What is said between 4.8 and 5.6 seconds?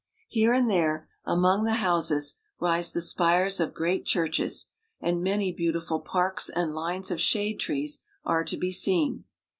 and many